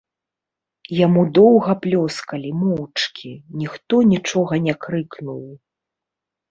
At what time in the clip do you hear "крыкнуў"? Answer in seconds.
4.89-5.45